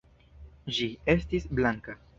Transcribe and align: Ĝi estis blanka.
Ĝi 0.77 0.89
estis 1.17 1.49
blanka. 1.59 2.01